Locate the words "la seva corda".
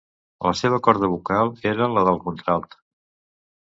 0.45-1.09